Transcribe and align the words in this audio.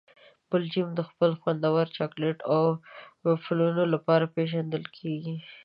بلجیم 0.49 0.89
د 0.95 1.01
خپل 1.09 1.31
خوندور 1.41 1.85
چاکلېټ 1.97 2.37
او 2.53 2.63
وفلونو 3.25 3.83
لپاره 3.93 4.31
پېژندل 4.35 4.83
کیږي. 4.97 5.35